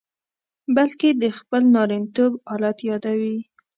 بلکې 0.75 1.09
د 1.21 1.23
خپل 1.37 1.61
نارینتوب 1.75 2.31
آلت 2.53 2.77
یادوي. 2.89 3.37